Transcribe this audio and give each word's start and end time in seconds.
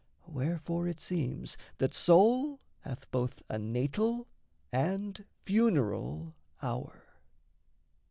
Wherefore 0.25 0.87
it 0.87 0.99
seems 0.99 1.57
that 1.77 1.93
soul 1.93 2.59
Hath 2.79 3.11
both 3.11 3.43
a 3.49 3.59
natal 3.59 4.25
and 4.71 5.23
funeral 5.45 6.33
hour. 6.59 7.03